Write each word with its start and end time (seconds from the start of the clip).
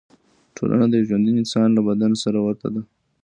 ټولنه 0.55 0.85
د 0.87 0.93
یو 0.99 1.07
ژوندي 1.09 1.31
انسان 1.41 1.67
له 1.73 1.81
بدن 1.87 2.11
سره 2.23 2.39
ورته 2.45 2.67
ده. 2.73 2.81